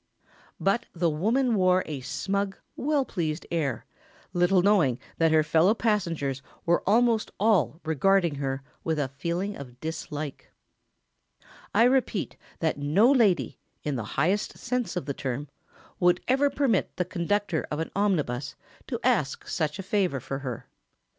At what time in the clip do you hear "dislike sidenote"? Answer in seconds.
9.79-11.45